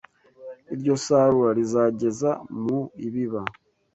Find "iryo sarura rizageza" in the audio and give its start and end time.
0.73-2.29